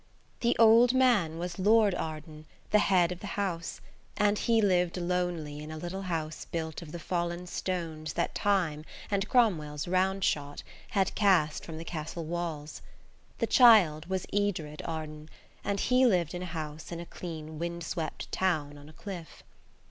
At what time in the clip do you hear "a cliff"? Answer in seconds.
18.89-19.43